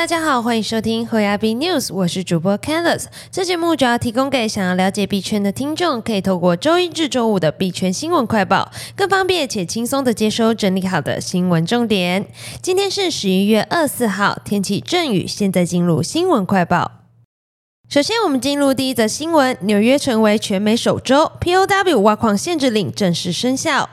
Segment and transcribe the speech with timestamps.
[0.00, 3.04] 大家好，欢迎收听后亚币 News，我是主播 Candice。
[3.30, 12.26] 这节目主要提供给想要了解币圈的听众，可以透过周一至周五的币圈新闻快报，更方便且轻松的接收整理好的新闻重点。
[12.62, 15.26] 今天是十一月二十四号，天气阵雨。
[15.26, 16.92] 现在进入新闻快报。
[17.90, 23.90] 首先，我们进入第一则新闻：纽约成为全美首州，POW 挖矿限制令正式生效。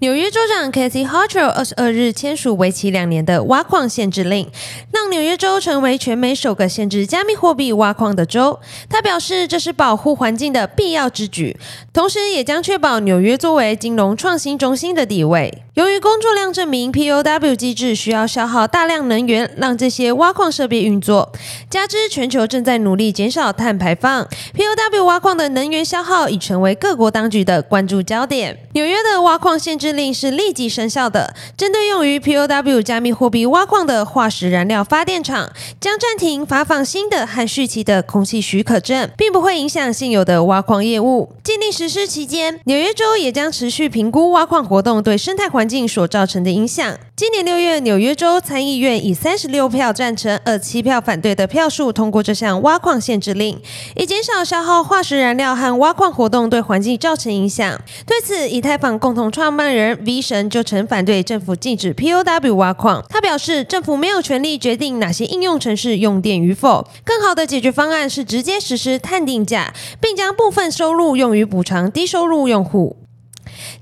[0.00, 4.46] 纽约州长 Kathy Hochul 二十二日签署为期两年的挖矿限制令，
[4.92, 8.60] 让纽约州成为全美首个限制加密货币挖矿的州。
[8.90, 11.56] 他表示，这是保护环境的必要之举，
[11.94, 15.62] 同时也将确保纽约作为金融创新中心的地位。
[15.76, 21.30] 由于工作量证明 POW 机制需要消耗大量能源让这些挖矿设备运作，
[21.68, 28.58] 加之全球正在努力减少碳排放，POW 挖矿的能源消耗已成为各国当局的关注焦点。
[28.72, 29.96] 纽约的挖矿限制。
[29.96, 41.32] 令是立即生效的，针对用于 POW 加密货币挖矿的化石燃料发电厂，将暂停发放新的和续期的空气许可证，并不会影响现有的挖矿业务。
[41.42, 46.96] 禁令实施期间，纽约州也将持续评估挖矿活动对生态环环境所造成的影响。
[47.16, 53.60] 今年六月，纽约州参议院以三十六票赞成、二七票反对的票数通过这项挖矿限制令，
[53.96, 57.80] 以减少消耗化石燃料和挖矿活动对环境造成影响。
[58.06, 63.04] 对此，以太坊共同创办人 V 神就曾反对政府禁止 POW 挖矿。
[63.08, 66.86] 他表示，政府没有权利决定哪些应用程式用电与否。
[67.04, 72.96] 更好的解决方案是直接实施碳定价，并将部分收入用于补偿低收入用户。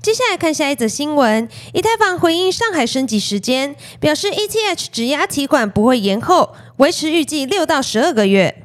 [0.05, 8.64] 接下来看下一则新闻，以太坊回应上海升级时间，表示 ETH 指押提款不会延后，维持预计六到十二个月。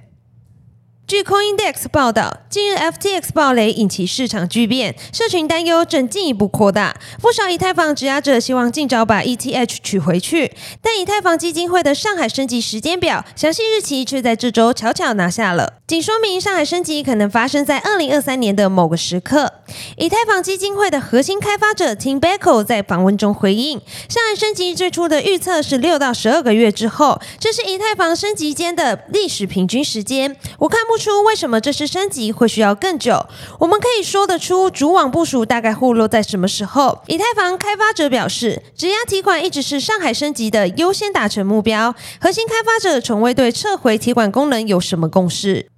[1.11, 6.94] 据 CoinDex 报道，近日 FTX 暴雷引起市场巨变，社群担忧正进一步扩大。
[7.20, 19.55] 不少以太坊质押者希望尽早把 ETH 取回去，但以太坊基金会的上海升级时间表详细日期却在这周悄悄拿下了，仅说明上海升级可能发生在二零二三年的某个时刻。
[19.96, 30.36] 以太坊基金会的核心开发者 Tim Beckle 在访问中回应，上海升级最初的预测是六到十二个月之后，这是以太坊升级间的历史平均时间。
[30.61, 30.99] 我看不。
[31.00, 33.27] 出为什么这次升级会需要更久？
[33.58, 37.02] 我们可以说得出主网部署大概会落在什么时候？
[37.08, 41.94] 以太坊开发者表示，质押提款一直是上海升级的优先达成目标。
[42.20, 45.68] 核心开发者从未对撤回提款功能有什么共识。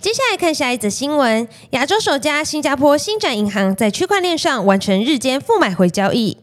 [0.00, 6.38] 接下来看下一则新闻：亚洲首家新加坡新展银行在区块链上完成日间负买回交易。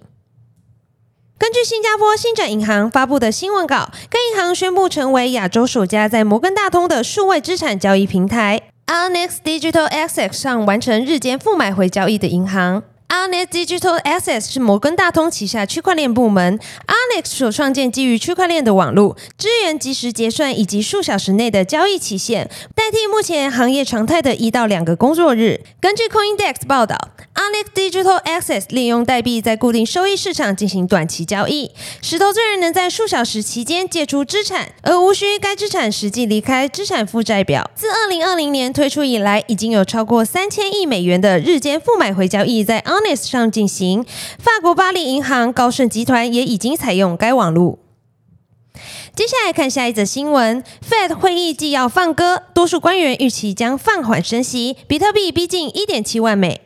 [1.40, 12.82] 根据新加坡新展银行发布的新闻稿，该银行宣布成为亚洲首家在摩根大通的数位资产交易平台 Onyx Digital Asset 上完成日间负买回交易的银行。
[13.10, 16.60] Onyx Digital Assets 是摩根大通旗下区块链部门。
[16.60, 25.62] Onyx 所创建基于区块链的网络，支援即时结算以及数小时内的交易期限，代替目前行业常态的一到两个工作日。
[25.80, 26.98] 根据 CoinDex 报道
[27.36, 37.70] ，Onyx Digital Assets 利用代币在固定收益市场进行短期交易，使投资人能在数小时期间借出资产，而无需该资产实际离开资产负债表。
[37.74, 44.06] 自2020年推出以来，已经有超过三千亿美元的日间负买回交易在 On 上进行。
[44.38, 47.80] 法国巴黎银行、高盛集团也已经采用该网络。
[49.16, 56.62] 接下来看下一则新闻：Fed 会议既要放歌，多数官员预期将放缓升息，比特币逼近一点七万美。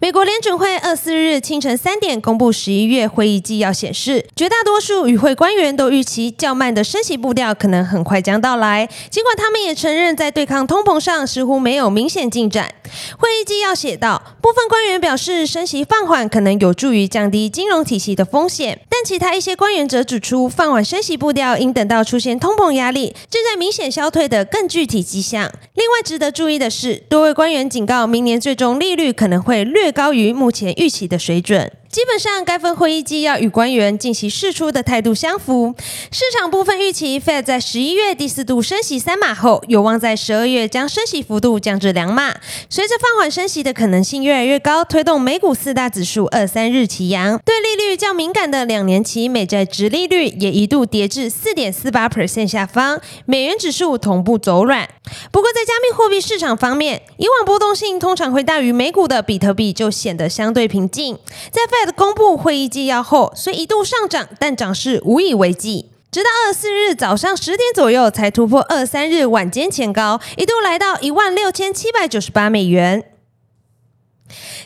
[0.00, 8.88] 美国联准会二四日清晨三点公布十一月会议纪要，显示绝大多数与会官员都预期较慢的升息步调可能很快将到来。
[9.10, 12.74] 尽管他们也承认，在对抗通膨上似乎没有明显进展。
[13.18, 25.52] 会议纪要写道，部分官员表示，升息放缓可能有助于降低金融体系的风险，但其他一些官员则指出，放缓升息步调应等到出现通膨压力正在明显消退的更具体迹象。
[25.74, 29.68] 另外值得注意的是，多位官员警告，明年最终利率可能会。
[29.68, 31.70] 略高于目前预期的水准。
[31.90, 35.74] 基本上，该份会议纪要与官员近期释出的态度相符。
[36.12, 42.34] 市场部分预期，Fed 在十一月第四度升息三码后，有望在十二月将升息幅度降至两码。
[42.68, 47.40] 随着放缓升息的可能性越来越高，推动美股四大指数二三日齐扬。
[47.42, 54.86] 对利率较敏感的两年期美债直利率也一度跌至四点四八 percent 下方，美元指数同步走软。
[55.32, 61.18] 不过，在加密货币市场方面，以往波动性通常会大于美股的比特币就显得相对平静。
[61.50, 65.90] 在范公布会议纪要后，虽一度上涨，但涨势无以为继。
[66.10, 73.04] 直到二十四日早上十点左右，才突破二三日晚间前高，一度来到一万六千七百九十八美元。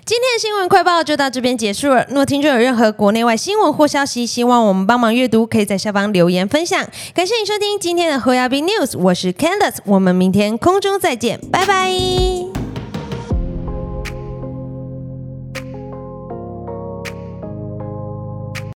[0.05, 2.05] 今天的新闻快报就到这边结束了。
[2.11, 6.85] 若听众有任何国内外新闻或消息，希望我们帮忙阅读，可以在下方留言分享。
[7.15, 12.42] 感谢你收听今天的侯亚斌 news，我是 Candice，我们明天空中再见，拜拜。